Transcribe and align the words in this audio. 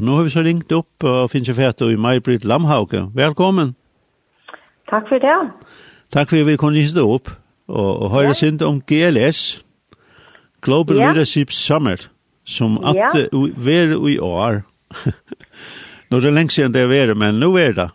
Och 0.00 0.06
nu 0.06 0.12
har 0.12 0.22
vi 0.22 0.30
så 0.30 0.40
ringt 0.40 0.72
opp 0.72 1.04
og 1.04 1.30
finnes 1.30 1.48
ju 1.48 1.54
färt 1.54 1.80
i 1.84 1.96
Maj-Britt 1.96 2.44
Lamhauke. 2.44 3.02
Velkommen! 3.14 3.74
Takk 4.88 5.08
for 5.08 5.20
det! 5.20 5.50
Takk 6.08 6.30
for 6.30 6.40
at 6.40 6.46
vi 6.46 6.56
kunne 6.56 6.80
hissa 6.80 7.04
opp 7.04 7.28
og, 7.68 7.90
og 8.02 8.08
høre 8.14 8.30
ja. 8.32 8.38
sint 8.38 8.62
om 8.62 8.80
GLS, 8.80 9.60
Global 10.64 10.96
ja. 10.96 11.10
Leadership 11.10 11.52
Summit, 11.52 12.08
som 12.48 12.80
at 12.80 12.96
ja. 12.96 13.10
vi 13.60 14.14
i 14.14 14.18
år. 14.18 14.62
nå 16.10 16.16
er 16.16 16.20
det 16.20 16.32
länge 16.32 16.50
siden 16.50 16.72
det 16.72 16.82
er 16.82 17.10
är 17.10 17.14
men 17.14 17.34
nå 17.34 17.56
er 17.56 17.72
det. 17.72 17.90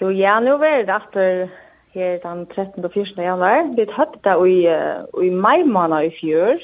Jo, 0.00 0.08
ja, 0.08 0.40
nå 0.40 0.56
er 0.56 0.86
det 0.88 0.96
etter 0.96 1.48
her 1.94 2.18
den 2.24 2.46
13. 2.46 2.84
og 2.84 2.92
14. 2.94 3.22
januar. 3.24 3.76
Vi 3.76 3.84
hadde 3.92 4.18
det 4.24 4.36
i, 4.48 5.26
i 5.26 5.30
mai 5.30 5.64
måned 5.64 6.00
i 6.08 6.16
fjør. 6.20 6.56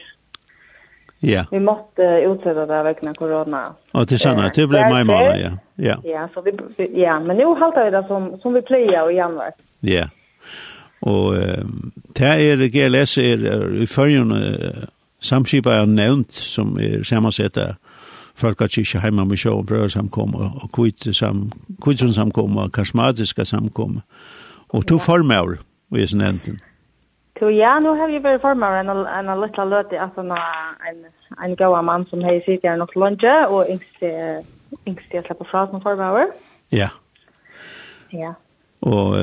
Ja. 1.20 1.44
Vi 1.50 1.58
måtte 1.58 2.06
utsette 2.28 2.66
det 2.70 2.82
vekkene 2.86 3.14
korona. 3.18 3.62
Ja, 3.98 4.04
det 4.04 4.20
sanna. 4.20 4.50
Det 4.54 4.68
blev 4.68 4.80
maj 4.90 5.04
månad, 5.04 5.40
ja. 5.40 5.50
Ja. 5.76 5.96
Ja, 6.04 6.28
så 6.34 6.40
vi 6.40 6.50
ja, 7.00 7.18
men 7.20 7.36
nu 7.36 7.44
håller 7.44 7.84
vi 7.84 7.96
det 7.96 8.04
som 8.08 8.40
som 8.42 8.54
vi 8.54 8.60
plejer 8.60 9.10
i 9.10 9.14
januari. 9.14 9.52
Ja. 9.82 10.08
Og 11.02 11.36
eh 11.36 11.64
det 12.18 12.26
er 12.26 12.68
GLS 12.68 13.18
er 13.18 13.82
i 13.82 13.86
førjen 13.86 14.32
samskipet 15.20 15.72
er 15.72 15.86
nevnt 15.86 16.32
som 16.32 16.78
er 16.78 17.02
sammensettet 17.02 17.76
folk 18.34 18.60
at 18.60 18.78
ikke 18.78 19.00
hjemme 19.02 19.24
med 19.24 19.36
sjøen 19.36 19.66
prøver 19.66 19.88
samkomme 19.88 20.38
og 20.38 20.70
kvitt 20.74 21.16
sam 21.16 21.52
kvitt 21.82 22.02
og 22.02 22.72
karismatiske 22.72 23.44
samkom 23.44 24.00
Og 24.68 24.86
to 24.86 24.98
former, 24.98 25.56
vi 25.90 26.02
er 26.02 26.16
nevnt. 26.16 26.48
Så 27.38 27.50
ja, 27.50 27.80
nu 27.80 27.88
har 27.88 28.08
vi 28.08 28.18
varit 28.18 28.40
formar 28.40 28.80
en 28.80 28.88
en 28.88 29.40
liten 29.40 29.70
löte 29.70 30.00
att 30.00 30.18
en 30.18 30.30
en 30.30 31.06
en 31.44 31.56
goa 31.56 31.82
man 31.82 32.06
som 32.06 32.20
hej 32.24 32.40
sitter 32.40 32.76
nog 32.76 32.96
lunge 32.96 33.46
och 33.46 33.66
inte 33.66 34.42
inte 34.84 35.02
jag 35.10 35.24
släpper 35.26 35.44
fram 35.44 35.68
som 35.68 35.80
formar. 35.80 36.26
Ja. 36.68 36.88
Ja. 38.10 38.34
Och 38.80 39.14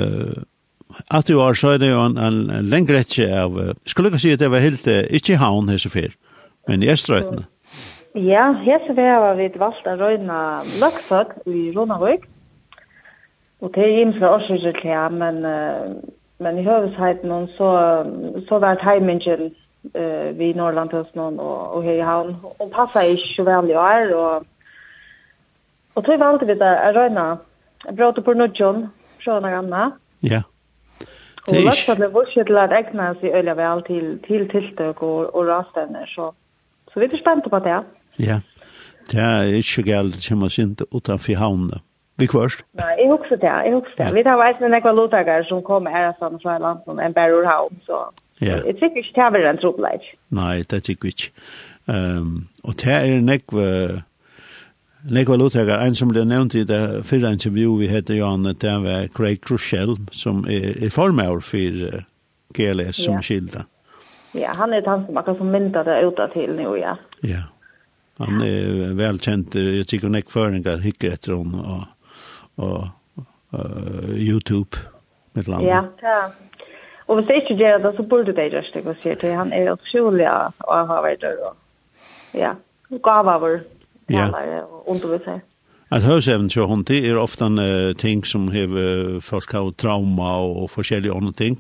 att 1.09 1.25
du 1.25 1.35
har 1.35 1.53
så 1.53 1.73
er 1.73 1.77
det 1.77 1.87
en 1.87 2.17
en, 2.17 2.49
en 2.49 2.69
längre 2.69 2.93
rätt 2.93 3.19
av 3.43 3.73
skulle 3.85 4.09
jag 4.09 4.21
säga 4.21 4.37
det 4.37 4.47
var 4.47 4.59
helt 4.59 4.87
inte 4.87 5.29
i 5.29 5.33
havn 5.33 5.69
här 5.69 5.77
så 5.77 5.89
fel. 5.89 6.11
Men 6.67 6.83
i 6.83 6.89
Österrötna. 6.89 7.41
Ja, 8.13 8.51
här 8.65 8.87
så 8.87 8.93
var 8.93 9.35
vi 9.35 9.45
ett 9.45 9.57
valt 9.57 9.87
att 9.87 9.99
röna 9.99 10.63
laxat 10.81 11.27
i 11.45 11.71
Ronavik. 11.71 12.21
Och 13.59 13.71
det 13.71 13.81
är 13.81 13.87
ju 13.87 14.19
så 14.19 14.39
så 14.47 15.09
men 15.09 15.45
uh, 15.45 15.95
men 16.37 16.57
i 16.59 16.63
høvesheiten 16.63 17.47
så, 17.57 17.69
så 18.49 18.59
var 18.59 18.75
timingen 18.75 19.55
eh 19.95 20.37
vi 20.37 20.53
Norrland 20.53 20.91
hos 20.91 21.15
någon 21.15 21.39
och 21.39 21.75
och 21.75 21.83
hej 21.83 21.99
han 21.99 22.35
och 22.57 22.71
passa 22.71 23.05
i 23.05 23.17
väl 23.37 23.69
jag 23.69 24.01
är 24.01 24.15
och 24.15 24.43
och 25.93 26.05
tror 26.05 26.17
vant 26.17 26.41
vi 26.41 26.55
där 26.55 26.75
är 26.75 26.93
röna 26.93 27.37
bråte 27.91 28.21
på 28.21 28.33
någon 28.33 28.89
från 29.19 29.45
Anna. 29.45 29.91
Ja. 30.19 30.43
Det 31.47 31.57
är 31.57 31.71
så 31.71 31.95
det 31.95 32.07
var 32.07 32.25
shit 32.25 32.49
lat 32.49 32.71
ägna 32.71 33.15
sig 33.15 33.31
öliga 33.33 33.55
väl 33.55 33.81
till 33.81 34.19
till 34.27 34.49
tilltök 34.49 35.03
och 35.03 35.35
och 35.35 35.47
raständer 35.47 36.05
så 36.15 36.33
så 36.93 36.99
vi 36.99 37.05
är 37.05 37.17
spända 37.17 37.49
på 37.49 37.59
det. 37.59 37.69
Ja. 37.69 37.83
Ja, 38.17 38.39
Det 39.11 39.19
er 39.19 39.41
ikke 39.43 39.83
galt 39.83 40.15
det 40.15 40.25
kommer 40.29 40.49
sint 40.49 40.81
utenfor 40.95 41.35
hamnen 41.35 41.79
vi 42.21 42.27
kvørst? 42.31 42.63
Nei, 42.79 42.91
jeg 43.01 43.11
husker 43.11 43.39
det, 43.41 43.51
jeg 43.67 43.73
husker 43.75 43.97
det. 43.97 44.07
Ja. 44.07 44.13
Vi 44.15 44.23
tar 44.27 44.39
veis 44.39 44.59
med 44.63 44.73
nekva 44.75 44.95
lotager 44.95 45.47
som 45.49 45.63
kommer 45.65 45.91
her 45.91 46.13
sånn 46.19 46.39
fra 46.43 46.57
landen 46.63 47.01
enn 47.03 47.15
bare 47.15 47.35
ur 47.35 47.47
havn, 47.49 47.79
så 47.87 48.05
ja. 48.39 48.61
jeg 48.63 48.77
tykker 48.79 49.03
ikke 49.03 49.29
det 49.35 49.43
er 49.43 49.51
en 49.51 49.61
trobleid. 49.61 50.09
Nei, 50.35 50.57
det 50.63 50.83
tykker 50.87 51.09
vi 51.09 51.15
ikke. 51.15 51.31
Um, 51.85 52.47
og 52.63 52.79
det 52.81 52.95
er 52.95 53.21
nekva 53.21 53.69
nekva 55.05 55.37
lotager, 55.37 55.77
en 55.77 55.95
som 55.95 56.09
ble 56.09 56.23
nevnt 56.25 56.55
i 56.57 56.63
det 56.65 56.81
fyrre 57.05 57.35
intervju 57.35 57.75
vi 57.81 57.89
heter 57.91 58.17
Jan, 58.17 58.47
det 58.47 58.75
var 58.81 59.07
Craig 59.13 59.43
Crushell, 59.45 59.97
som 60.11 60.43
er, 60.49 60.71
er 60.81 60.93
formaur 60.93 61.43
for 61.45 62.01
GLS 62.55 63.03
som 63.03 63.19
ja. 63.19 63.25
skilda. 63.25 63.65
Ja, 64.35 64.55
han 64.57 64.73
er 64.73 64.87
han 64.89 65.05
som 65.05 65.17
akkurat 65.17 65.37
som 65.39 65.51
mynda 65.51 65.83
det 65.87 65.99
uta 66.07 66.27
til 66.33 66.55
nu, 66.57 66.73
ja. 66.79 66.95
Ja, 67.23 67.45
han 68.19 68.41
er 68.43 68.95
velkjent, 68.97 69.55
jeg 69.55 69.87
tykker 69.91 70.11
nekva 70.11 70.33
føringar 70.33 70.81
hikker 70.83 71.15
etter 71.15 71.37
hon, 71.37 71.53
og 71.61 71.85
og 72.57 72.87
uh, 73.17 74.15
YouTube 74.15 74.77
med 75.33 75.47
landet. 75.47 75.67
Ja, 75.67 75.81
ja. 76.03 76.19
Og 77.07 77.15
hvis 77.15 77.27
det 77.27 77.35
ikke 77.35 77.55
gjør 77.55 77.77
det, 77.77 77.91
så 77.97 78.03
burde 78.03 78.33
det 78.33 78.51
gjøre 78.51 78.63
det, 78.73 78.87
og 78.87 78.95
sier 79.01 79.15
til. 79.21 79.35
Han 79.37 79.53
er 79.53 79.73
utrolig 79.75 80.25
å 80.25 80.77
ha 80.89 81.01
vært 81.05 81.21
der, 81.21 81.37
og 81.45 81.53
ja, 82.33 82.55
gav 83.05 83.29
av 83.29 83.43
vår 83.43 83.59
talere 84.09 84.63
og 84.63 84.89
underviser. 84.95 85.43
At 85.93 86.01
høysevn 86.01 86.49
til 86.49 86.65
hun 86.65 86.81
til 86.83 87.05
er 87.05 87.21
ofte 87.21 87.45
uh, 87.45 87.93
ting 87.93 88.25
som 88.25 88.49
har 88.53 88.73
folk 89.21 89.53
har 89.53 89.69
trauma 89.77 90.33
og 90.41 90.71
forskjellige 90.73 91.13
andre 91.13 91.33
ting, 91.37 91.59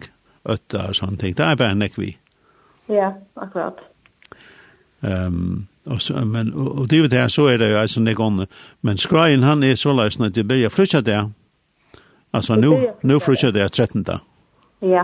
øtta 0.49 0.89
og 0.89 0.97
sånne 0.97 1.21
ting. 1.21 1.37
Det 1.37 1.45
er 1.45 1.61
bare 1.61 1.77
nekk 1.77 1.99
vi. 2.01 2.15
Ja, 2.89 3.13
akkurat. 3.37 3.85
Ehm 5.05 5.39
um, 5.39 5.63
Og, 5.85 6.01
så, 6.01 6.13
men, 6.25 6.53
og, 6.53 6.79
og 6.79 6.89
det 6.89 7.03
er 7.03 7.07
det, 7.07 7.31
så 7.31 7.45
er 7.45 7.57
det 7.57 7.71
jo 7.71 7.77
altså 7.77 7.99
det 7.99 8.15
gående. 8.15 8.47
Men 8.81 8.97
skrajen 8.97 9.43
han 9.43 9.63
er 9.63 9.75
så 9.75 9.93
løs 9.93 10.19
at 10.19 10.35
det 10.35 10.47
blir 10.47 10.69
flytja 10.69 11.01
der. 11.01 11.29
Altså 12.33 12.55
nu, 12.55 12.77
nu 13.01 13.19
flytja 13.19 13.51
der 13.51 13.67
13. 13.67 14.05
Ja, 14.81 15.03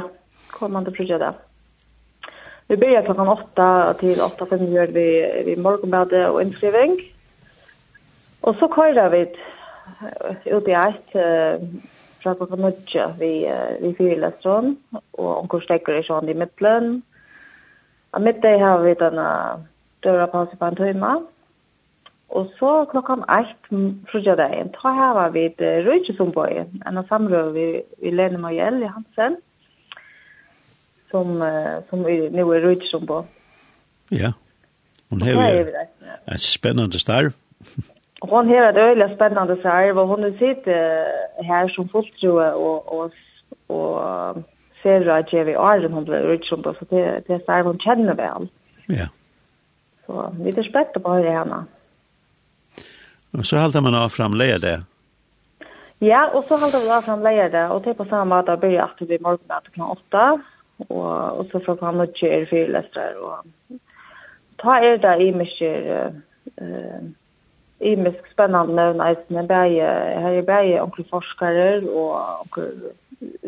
kommer 0.51 0.79
man 0.79 0.85
til 0.85 0.95
flytja 0.95 1.17
der. 1.17 1.33
Vi 2.67 2.77
börjar 2.77 3.01
klockan 3.01 3.27
8 3.27 3.93
till 3.99 4.19
8.05 4.19 4.73
gör 4.73 4.87
vi, 4.87 5.43
vi 5.45 5.55
morgonbade 5.55 6.29
och 6.29 6.41
inskrivning. 6.41 7.01
Och 8.41 8.55
så 8.55 8.67
kör 8.67 9.09
vi 9.09 9.21
ut 10.45 10.67
i 10.67 10.71
ett 10.71 11.15
uh, 11.15 11.67
fra 12.23 12.35
klokka 12.35 12.55
nødja 12.55 13.07
vi, 13.19 13.31
vi 13.81 13.93
fyrlestrøn, 13.97 14.75
og 14.93 15.29
omkurs 15.41 15.65
stekker 15.65 15.97
i 15.97 16.05
sånn 16.05 16.29
i 16.29 16.37
midtlen. 16.37 17.01
Av 18.13 18.21
midtdag 18.21 18.61
har 18.61 18.83
vi 18.83 18.93
denne 18.99 19.27
døra 20.03 20.25
pause 20.31 20.57
på 20.59 20.65
en 20.65 20.75
tøyma. 20.75 21.13
Og 22.31 22.51
så 22.59 22.85
klokkan 22.91 23.25
8 23.27 23.79
frugja 24.11 24.35
dagen, 24.39 24.71
ta 24.71 24.93
her 24.95 25.13
var 25.17 25.33
vi 25.35 25.45
et 25.49 25.63
røyke 25.87 26.13
som 26.15 26.31
en 26.31 26.97
av 26.97 27.07
samrøy 27.09 27.49
vi, 27.51 27.65
vi 27.99 28.11
Lene 28.11 28.39
Majell 28.39 28.79
i 28.83 28.87
Hansen, 28.87 29.35
som, 31.11 31.41
som 31.89 32.05
er, 32.07 32.29
nå 32.31 32.45
er 32.55 32.67
røyke. 32.67 33.23
Ja, 34.11 34.31
hun 35.09 35.21
har 35.21 35.59
et 36.31 36.41
spennende 36.41 36.99
starv. 36.99 37.35
Hon 38.21 38.47
har 38.47 38.69
et 38.69 38.77
öliga 38.77 39.15
spennende 39.15 39.55
starv, 39.59 39.97
og 39.97 40.07
hun 40.07 40.33
sitter 40.37 41.03
her 41.43 41.67
som 41.73 41.89
fulltrue 41.89 42.53
og, 42.53 42.93
og, 42.93 43.11
och 43.67 44.43
ser 44.83 45.11
at 45.13 45.33
jeg 45.33 45.45
vil 45.45 45.55
argen 45.57 45.93
hun 45.93 46.05
blir 46.05 46.33
utsumt 46.33 46.65
så 46.65 46.85
det, 46.89 47.23
det 47.27 47.35
er 47.35 47.43
starv 47.43 47.65
hun 47.69 47.79
kjenner 47.79 48.17
vel. 48.17 48.49
Ja. 48.89 49.07
Så 50.11 50.31
vi 50.43 50.51
er 50.51 50.65
spett 50.67 50.97
på 51.03 51.13
høyre 51.13 51.35
henne. 51.37 51.59
Og 53.31 53.45
så 53.47 53.61
halte 53.61 53.81
man 53.83 53.95
av 53.95 54.09
fram 54.11 54.33
det? 54.35 54.81
Ja, 56.03 56.25
og 56.33 56.43
så 56.47 56.57
halte 56.59 56.81
man 56.83 56.97
av 56.97 57.05
fram 57.05 57.23
det. 57.23 57.63
Og 57.71 57.83
det 57.83 57.93
er 57.93 57.99
på 58.01 58.09
samme 58.09 58.35
måte 58.35 58.57
å 58.57 58.59
begynne 58.59 58.89
at 58.89 58.99
vi 58.99 59.19
morgen 59.21 59.45
etter 59.47 59.71
klokken 59.71 60.03
8. 60.11 60.25
Og, 60.89 61.07
og 61.39 61.47
så 61.51 61.61
fra 61.63 61.77
kl. 61.79 62.01
9 62.01 62.27
er 62.27 62.49
fire 62.49 62.73
lester. 62.75 63.15
Og 63.23 63.79
ta 64.59 64.79
er 64.81 64.99
det 64.99 65.15
i 65.23 65.31
mye 65.31 65.71
uh, 66.59 67.07
i 67.81 67.95
mye 67.95 68.33
spennende 68.33 68.75
nøvn, 68.75 68.99
nøvne. 68.99 69.45
Her 69.47 70.35
er 70.35 70.49
bare 70.49 70.81
onkel 70.83 71.07
forskere 71.07 71.69
og 71.87 72.43
onkel 72.43 72.91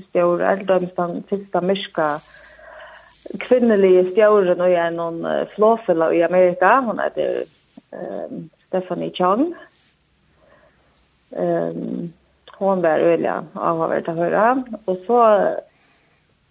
stjører. 0.07 0.63
Det 0.63 0.77
er 0.77 0.87
den 0.87 1.23
første 1.27 1.65
mørke 1.67 2.07
kvinnelige 3.39 4.07
stjåren 4.11 4.61
og 4.61 4.71
jeg 4.71 4.81
er 4.85 4.95
noen 4.95 5.21
flåfeller 5.55 6.15
i 6.15 6.23
Amerika. 6.25 6.79
Hun 6.85 6.99
heter 7.01 7.43
um, 7.91 8.49
Stephanie 8.67 9.13
Chang. 9.15 9.53
Um, 11.31 12.13
hon 12.59 12.83
var 12.83 13.01
øyelig 13.01 13.31
av 13.31 13.79
å 13.79 13.87
være 13.87 14.03
til 14.05 14.13
å 14.13 14.21
høre. 14.21 14.43
Og 14.85 14.99
så, 15.07 15.21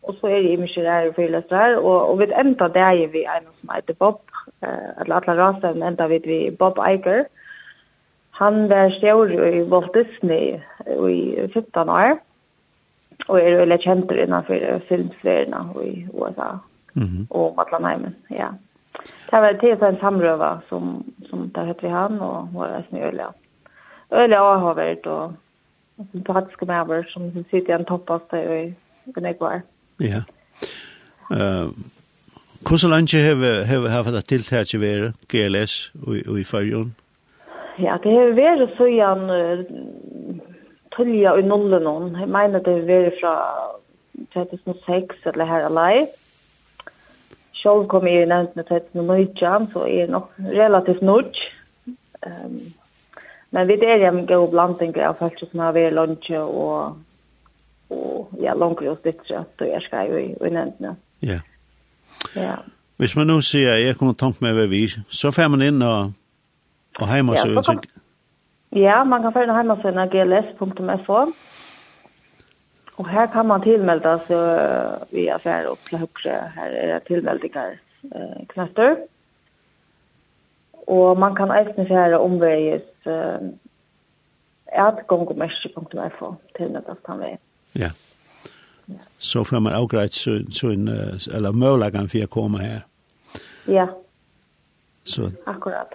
og 0.03 0.19
så 0.19 0.33
er 0.33 0.43
det 0.47 0.59
mye 0.63 0.87
der 0.89 1.11
i 1.11 1.15
fyrløsere. 1.19 1.79
Og, 1.83 1.99
og 2.11 2.19
vi 2.23 2.31
enda 2.33 2.69
det 2.73 2.89
er 2.89 3.07
vi 3.13 3.27
en 3.29 3.47
som 3.61 3.77
heter 3.77 3.99
Bob. 4.01 4.21
Uh, 4.65 4.91
eller 5.03 5.21
alle 5.21 5.39
rasen 5.39 5.87
enda 5.87 6.09
vet 6.11 6.27
vi 6.27 6.43
Bob 6.59 6.81
Iger. 6.83 7.27
Han 8.41 8.65
var 8.71 8.91
stjåren 8.97 9.61
i 9.61 9.65
Walt 9.71 9.93
Disney 9.95 10.57
i 10.89 11.49
15 11.53 11.89
år. 11.89 12.17
Mm 12.17 12.32
og 13.29 13.39
er 13.41 13.57
veldig 13.61 13.79
kjent 13.85 14.13
innenfor 14.13 14.83
filmsverene 14.89 15.63
i 15.85 16.07
USA 16.13 16.51
mm 16.95 17.03
-hmm. 17.03 17.27
og 17.31 17.55
Matlanheimen, 17.57 18.17
ja. 18.31 18.49
Det 19.31 19.41
var 19.41 19.53
til 19.61 19.85
en 19.85 20.01
samrøve 20.01 20.61
som, 20.69 21.05
som 21.31 21.51
det 21.55 21.67
heter 21.67 21.83
vi 21.83 21.89
han, 21.89 22.21
og 22.21 22.47
hun 22.47 22.63
er 22.63 22.79
nesten 22.79 22.99
øyelig. 22.99 23.27
Øyelig 24.13 24.39
og 24.41 24.61
har 24.61 24.75
vært, 24.75 25.07
og 25.07 25.33
sympatiske 26.13 26.67
medver 26.67 27.03
som 27.09 27.45
sitter 27.51 27.77
i 27.77 27.81
en 27.81 27.85
toppast 27.85 28.33
i 28.33 28.75
Gunegvar. 29.15 29.61
Ja. 30.01 30.23
Uh, 31.31 31.73
Hvordan 32.69 32.91
landet 32.91 33.67
har 33.67 33.81
vi 33.81 33.89
hatt 33.89 34.15
det 34.15 34.25
tiltak 34.25 34.67
til 34.67 34.79
å 34.79 34.83
være 34.83 35.13
GLS 35.29 35.93
og 36.07 36.39
i 36.39 36.45
Farjon? 36.45 36.95
Ja, 37.83 37.97
det 38.05 38.13
har 38.13 38.37
vært 38.37 38.77
så 38.77 38.87
igjen 38.87 39.25
tullja 40.97 41.37
i 41.39 41.45
nullen 41.47 41.87
hon. 41.87 42.11
Jeg 42.21 42.29
mener 42.29 42.65
det 42.65 42.75
er 42.79 42.89
veri 42.89 43.13
fra 43.21 43.35
2006 44.35 45.27
eller 45.33 45.49
her 45.49 45.67
alai. 45.69 46.07
Sjolv 47.63 47.87
kom 47.89 48.07
jeg 48.07 48.25
i 48.25 48.29
nevnt 48.31 48.57
med 48.57 48.65
2019, 48.65 49.71
så 49.73 49.87
jeg 49.87 50.07
er 50.07 50.13
nok 50.13 50.31
relativt 50.39 51.03
nudg. 51.03 51.39
Um, 52.27 52.61
men 53.53 53.69
vi 53.69 53.79
er 53.87 54.09
en 54.09 54.27
god 54.27 54.51
blanding 54.51 54.97
av 54.97 55.19
folk 55.21 55.39
som 55.39 55.61
har 55.61 55.75
vært 55.77 55.95
lunsje 55.95 56.41
og, 56.41 56.99
og 57.93 58.37
ja, 58.41 58.55
langer 58.57 58.95
og 58.95 59.01
stytter, 59.03 59.45
så 59.59 59.69
jeg 59.69 59.83
skal 59.87 60.11
jo 60.11 60.21
i, 60.21 60.31
i 60.33 60.53
nevnt 60.53 60.81
med. 60.81 61.01
Ja. 61.23 61.41
Ja. 62.37 62.57
Hvis 62.97 63.17
man 63.17 63.27
nå 63.27 63.41
sier, 63.45 63.75
jeg 63.83 63.97
kommer 63.99 64.15
tanke 64.19 64.45
med 64.45 64.57
hva 64.57 64.67
vi, 64.71 64.87
så 65.11 65.33
får 65.35 65.51
man 65.53 65.65
inn 65.67 65.83
og, 65.83 66.13
og 67.01 67.15
hjemme 67.15 67.37
ja, 67.37 67.45
så, 67.45 67.63
kan, 67.67 67.81
Ja, 68.73 69.05
man 69.05 69.23
kan 69.23 69.33
følge 69.33 69.55
hjemmesiden 69.55 70.09
gls.fo. 70.13 71.23
Og 72.97 73.09
her 73.09 73.27
kan 73.27 73.47
man 73.47 73.63
tilmelde 73.65 74.13
seg 74.29 75.09
via 75.13 75.39
fjerde 75.41 75.73
opp 75.73 75.89
til 75.89 75.99
høyre. 76.03 76.37
Her 76.55 76.77
er 76.77 76.93
det 76.93 77.01
tilmeldinger 77.09 77.75
eh, 78.13 78.39
knaster. 78.53 78.97
Og 80.87 81.19
man 81.19 81.35
kan 81.35 81.53
eisne 81.55 81.87
fjerde 81.89 82.21
omveies 82.21 83.09
eh, 83.09 83.49
atgongomersi.fo 84.73 86.35
tilmeldes 86.57 87.05
han 87.09 87.21
vei. 87.21 87.35
Ja. 87.79 87.91
Så 89.19 89.45
får 89.45 89.61
man 89.61 89.77
avgreit 89.77 90.17
en 90.27 90.89
eller 90.89 91.53
mølagene 91.53 92.11
for 92.11 92.27
å 92.27 92.33
komme 92.33 92.65
her. 92.65 92.81
Ja, 93.71 93.87
så. 95.05 95.31
akkurat. 95.47 95.95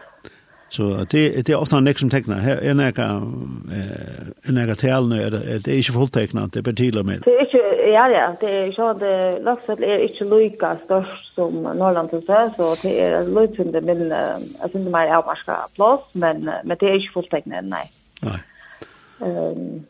Så 0.69 0.84
det, 1.12 1.48
det 1.48 1.50
er 1.50 1.62
ofte 1.62 1.78
en 1.78 1.86
nek 1.88 2.00
som 2.00 2.10
tekner. 2.12 2.42
Her 2.44 2.60
er 2.60 2.75
nek 2.75 2.98
en 3.00 4.58
nek 4.58 4.74
talene, 4.81 5.22
er 5.24 5.30
det, 5.31 5.42
det 5.66 5.74
er 5.74 5.80
ikke 5.80 5.96
fullteknet, 5.96 6.54
det 6.54 6.60
er 6.60 6.68
betydelig 6.72 7.06
med. 7.06 7.24
Det 7.25 7.36
är 7.36 7.46
inte 7.46 7.58
ja, 7.92 8.10
ja, 8.10 8.36
det 8.40 8.50
är 8.58 8.66
ikke, 8.66 8.94
det, 8.94 9.40
Laksfell 9.40 9.84
är 9.84 9.98
inte 9.98 10.24
lika 10.24 10.75
størst 10.75 11.36
som 11.36 11.64
Norrland 11.64 12.10
til 12.10 12.22
seg, 12.28 12.52
så 12.58 12.75
det 12.84 12.94
är 13.00 13.24
lykkende 13.24 13.81
min, 13.81 14.10
jeg 14.12 14.75
inte 14.75 14.92
mer 14.92 15.08
er 15.08 15.19
avmarska 15.22 15.56
plats 15.75 16.16
men, 16.16 16.50
men 16.64 16.78
det 16.78 16.90
är 16.90 17.00
ikke 17.00 17.14
fullteknet, 17.14 17.64
nej. 17.64 17.88
Nei. 18.22 18.40
Um, 19.19 19.86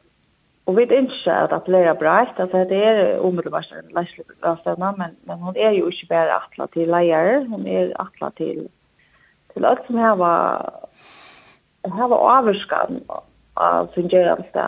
og 0.68 0.75
vi 0.75 0.83
vet 0.83 1.07
ikke 1.07 1.31
at 1.31 1.51
det 1.51 1.63
blir 1.65 1.94
breit, 2.00 2.39
altså 2.39 2.65
det 2.69 2.79
er 2.83 3.19
umiddelbart 3.19 3.71
en 3.71 3.94
leislig 3.95 4.77
men, 4.77 5.15
men 5.27 5.38
hun 5.38 5.56
er 5.56 5.71
jo 5.71 5.88
ikke 5.88 6.07
bare 6.09 6.39
atla 6.41 6.68
til 6.74 6.91
leier, 6.91 7.45
hun 7.47 7.68
er 7.68 7.94
atla 8.00 8.29
til 8.38 8.68
til 9.57 9.65
alt 9.65 9.88
som 9.88 9.98
her 9.98 10.15
var 10.19 10.88
her 11.88 12.07
var 12.12 12.24
avskan 12.38 13.01
av 13.57 13.89
sin 13.94 14.09
gjørelse, 14.12 14.65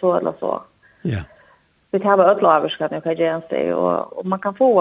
så 0.00 0.16
eller 0.18 0.34
så. 0.40 0.56
Ja. 1.04 1.24
Vi 1.92 1.98
kan 1.98 2.18
ha 2.18 2.32
ødel 2.32 2.46
avskan 2.46 2.94
av 2.94 3.06
gjørelse, 3.06 3.62
og, 3.74 4.18
og 4.18 4.26
man 4.26 4.40
kan 4.40 4.56
få 4.58 4.72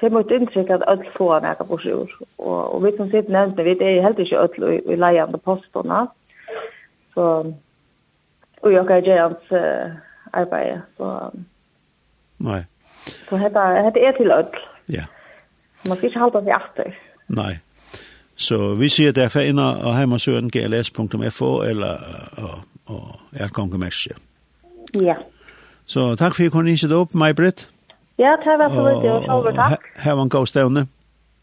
Det 0.00 0.12
mot 0.12 0.30
inntrykk 0.30 0.70
at 0.70 0.82
öll 0.90 1.04
få 1.16 1.38
näka 1.40 1.64
på 1.64 1.78
sjur. 1.78 2.10
Og, 2.38 2.74
og 2.74 2.82
vi 2.84 2.90
som 2.96 3.10
sitter 3.10 3.30
nevnt, 3.32 3.56
vi 3.56 3.76
er 3.78 4.02
helt 4.02 4.18
ikke 4.18 4.40
öll 4.42 4.64
i, 4.72 4.80
i 4.92 4.96
leiande 4.96 5.38
postene. 5.38 6.06
Så, 7.14 7.22
og 8.62 8.72
jeg 8.72 8.90
er 8.90 9.06
gjerans 9.06 9.52
uh, 9.54 9.94
arbeid. 10.32 10.82
Så, 10.96 11.30
Nei. 12.38 12.60
Så 13.28 13.38
dette, 13.38 13.62
dette 13.86 14.02
er 14.02 14.18
til 14.18 14.34
öll. 14.34 14.58
Ja. 14.92 15.06
Man 15.88 15.96
skal 15.96 16.10
ikke 16.10 16.24
halda 16.24 16.42
seg 16.42 16.54
atter. 16.58 16.98
Nei. 17.28 17.52
Så 18.36 18.74
vi 18.74 18.88
sier 18.88 19.12
derfor 19.12 19.40
inn 19.40 19.58
og 19.58 19.94
har 19.94 20.06
gls.fo 20.50 21.62
eller 21.62 21.98
og, 22.36 22.58
og 22.86 23.20
er 23.32 23.48
kongematch. 23.48 24.08
Ja. 24.94 25.14
Så 25.86 26.14
takk 26.16 26.34
for 26.34 26.42
at 26.42 26.46
I 26.46 26.50
kunne 26.50 26.78
sætte 26.78 26.96
opp, 26.96 27.14
mig 27.14 27.36
Britt. 27.36 27.68
Ja, 28.18 28.36
tak 28.44 28.70
for 28.70 28.88
det. 28.88 29.02
Det 29.02 29.10
var 29.10 29.78
Her 29.96 30.12
var 30.12 30.22
en 30.22 30.28
god 30.28 30.46
stevne. 30.46 30.86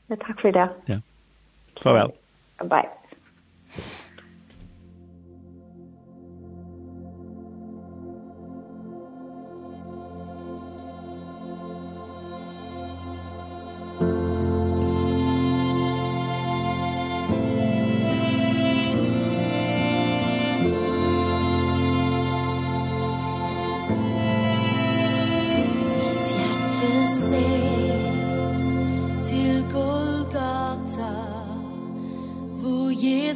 Ja, 0.10 0.16
tak 0.16 0.42
for 0.42 0.52
det. 0.52 0.70
Ja. 0.90 1.00
Farvel. 1.84 2.12
Bye. 2.60 2.90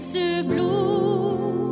Jesu 0.06 0.44
blod. 0.44 1.65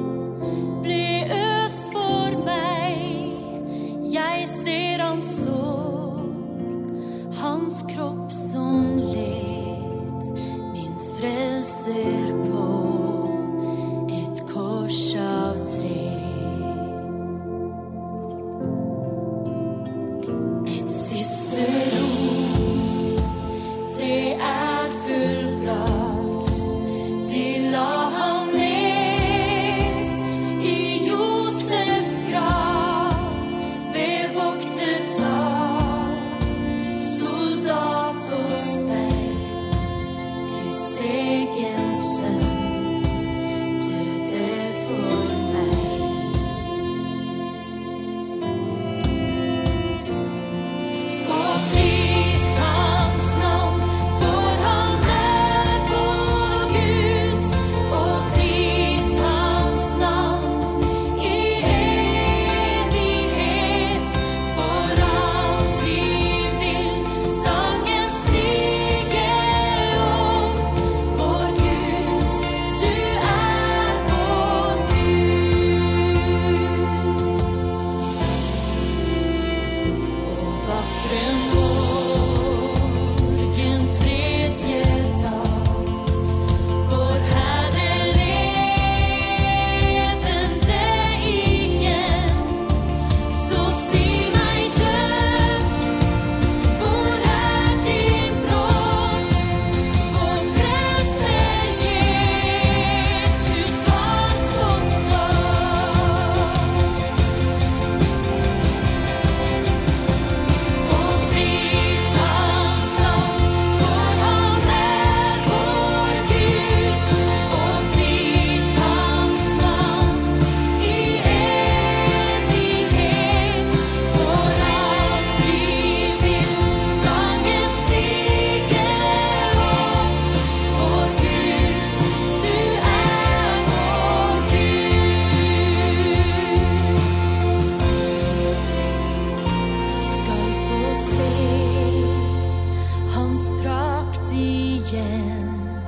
igen 144.93 145.81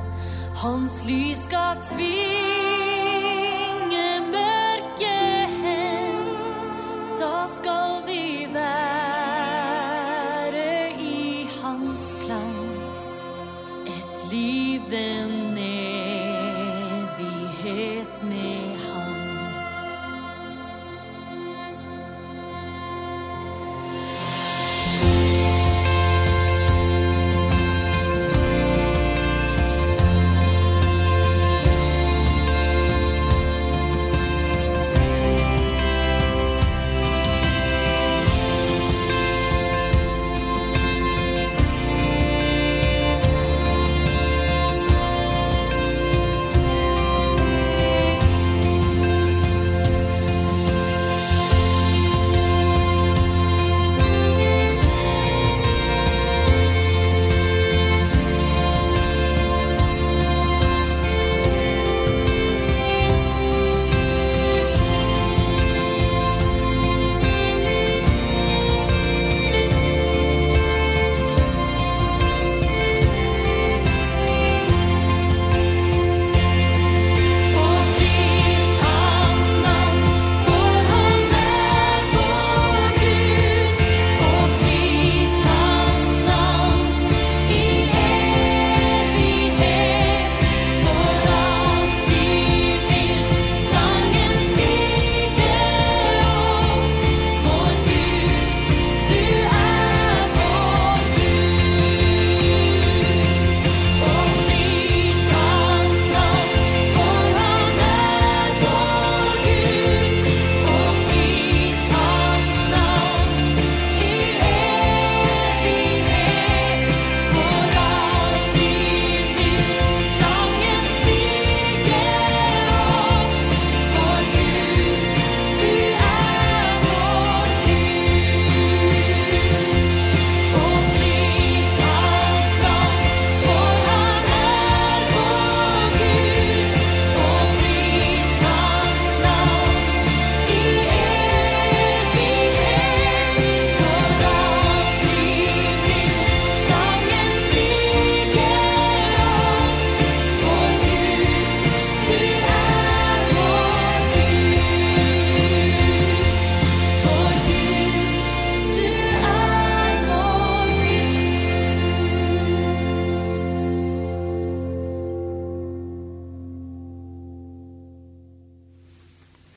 Hans 0.55 1.05
lys 1.05 1.43
ska 1.43 1.75
tvinga 1.89 2.64